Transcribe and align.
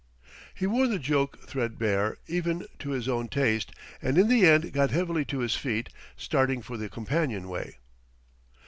He 0.55 0.65
wore 0.65 0.87
the 0.87 0.97
joke 0.97 1.47
threadbare, 1.47 2.17
even 2.25 2.65
to 2.79 2.89
his 2.89 3.07
own 3.07 3.27
taste, 3.27 3.71
and 4.01 4.17
in 4.17 4.29
the 4.29 4.47
end 4.47 4.73
got 4.73 4.89
heavily 4.89 5.25
to 5.25 5.41
his 5.41 5.55
feet, 5.55 5.89
starting 6.17 6.63
for 6.63 6.75
the 6.75 6.89
companionway. 6.89 7.77